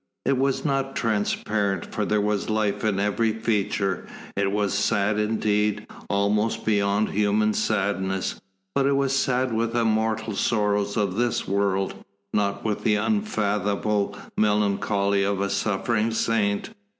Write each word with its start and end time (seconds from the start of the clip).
It 0.25 0.39
was 0.39 0.65
not 0.65 0.95
transparent, 0.95 1.93
for 1.93 2.05
there 2.05 2.19
was 2.21 2.49
life 2.49 2.83
in 2.83 2.99
every 2.99 3.33
feature; 3.33 4.07
it 4.35 4.51
was 4.51 4.73
sad 4.73 5.19
indeed 5.19 5.85
almost 6.09 6.65
beyond 6.65 7.09
human 7.09 7.53
sadness, 7.53 8.41
but 8.73 8.87
it 8.87 8.95
was 8.95 9.15
sad 9.15 9.53
with 9.53 9.73
the 9.73 9.85
mortal 9.85 10.33
sorrows 10.35 10.97
of 10.97 11.17
this 11.17 11.47
world, 11.47 11.93
not 12.33 12.65
with 12.65 12.83
the 12.83 12.95
unfathomable 12.95 14.17
melancholy 14.35 15.23
of 15.23 15.37
the 15.37 15.51
suffering 15.51 16.09
saint. 16.09 16.71